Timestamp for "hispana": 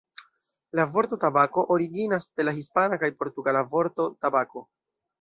2.63-3.01